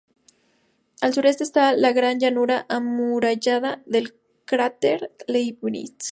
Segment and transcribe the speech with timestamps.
[1.01, 5.93] Al sureste está la gran llanura amurallada del cráter Leibnitz.